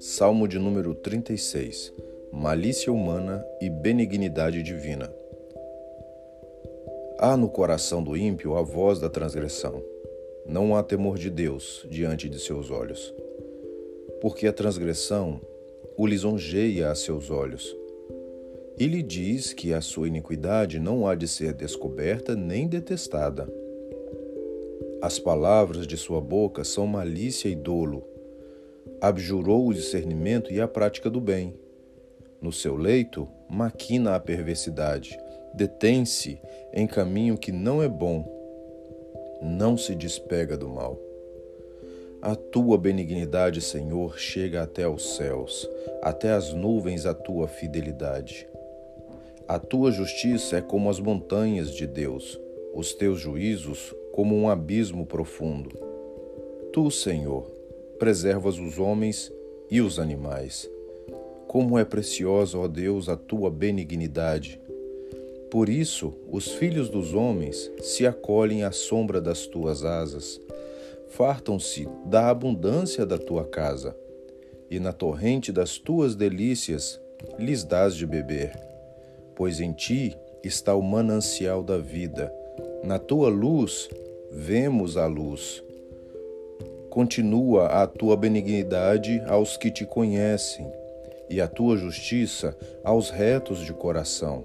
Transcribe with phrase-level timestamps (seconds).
[0.00, 1.92] Salmo de número 36
[2.32, 5.12] Malícia humana e benignidade divina.
[7.18, 9.82] Há no coração do ímpio a voz da transgressão.
[10.46, 13.14] Não há temor de Deus diante de seus olhos.
[14.20, 15.40] Porque a transgressão
[15.98, 17.83] o lisonjeia a seus olhos.
[18.76, 23.48] E lhe diz que a sua iniquidade não há de ser descoberta nem detestada.
[25.00, 28.02] As palavras de sua boca são malícia e dolo.
[29.00, 31.54] Abjurou o discernimento e a prática do bem.
[32.40, 35.18] No seu leito, maquina a perversidade.
[35.54, 36.40] Detém-se
[36.72, 38.26] em caminho que não é bom.
[39.40, 40.98] Não se despega do mal.
[42.20, 45.68] A tua benignidade, Senhor, chega até aos céus,
[46.02, 48.48] até as nuvens a tua fidelidade.
[49.46, 52.40] A tua justiça é como as montanhas de Deus,
[52.74, 55.70] os teus juízos como um abismo profundo.
[56.72, 57.44] Tu, Senhor,
[57.98, 59.32] preservas os homens
[59.70, 60.70] e os animais.
[61.46, 64.60] Como é preciosa, ó Deus, a tua benignidade.
[65.50, 70.40] Por isso, os filhos dos homens se acolhem à sombra das tuas asas
[71.14, 73.96] fartam-se da abundância da tua casa,
[74.68, 77.00] e na torrente das tuas delícias
[77.38, 78.73] lhes dás de beber.
[79.36, 82.32] Pois em ti está o manancial da vida,
[82.84, 83.88] na tua luz
[84.30, 85.62] vemos a luz.
[86.90, 90.70] Continua a tua benignidade aos que te conhecem,
[91.28, 94.44] e a tua justiça aos retos de coração.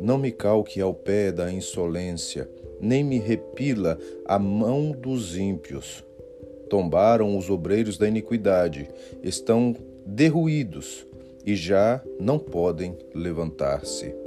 [0.00, 2.50] Não me calque ao pé da insolência,
[2.80, 6.04] nem me repila a mão dos ímpios.
[6.68, 8.88] Tombaram os obreiros da iniquidade,
[9.22, 11.06] estão derruídos
[11.44, 14.21] e já não podem levantar-se.